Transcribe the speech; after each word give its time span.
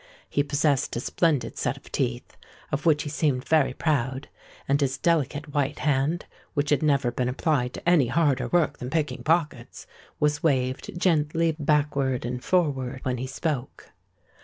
He 0.27 0.41
possessed 0.41 0.95
a 0.95 0.99
splendid 0.99 1.59
set 1.59 1.77
of 1.77 1.91
teeth, 1.91 2.35
of 2.71 2.87
which 2.87 3.03
he 3.03 3.09
seemed 3.11 3.45
very 3.45 3.73
proud; 3.75 4.29
and 4.67 4.81
his 4.81 4.97
delicate 4.97 5.53
white 5.53 5.77
hand, 5.77 6.25
which 6.55 6.71
had 6.71 6.81
never 6.81 7.11
been 7.11 7.29
applied 7.29 7.75
to 7.75 7.87
any 7.87 8.07
harder 8.07 8.47
work 8.47 8.79
than 8.79 8.89
picking 8.89 9.21
pockets, 9.23 9.85
was 10.19 10.41
waved 10.41 10.99
gently 10.99 11.51
backward 11.59 12.25
and 12.25 12.43
forward 12.43 13.01
when 13.03 13.19
he 13.19 13.27
spoke. 13.27 13.91